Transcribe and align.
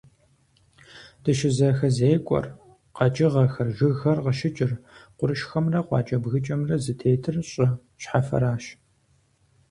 ДыщызэхэзекӀуэр, 1.23 2.45
къэкӀыгъэхэр, 2.95 3.69
жыгхэр 3.77 4.17
къыщыкӀыр, 4.25 4.71
къуршхэмрэ 5.17 5.79
къуакӀэ-бгыкӀэхэмрэ 5.87 6.75
зытетыр 6.83 7.35
щӀы 7.49 7.67
щхьэфэращ. 8.01 8.63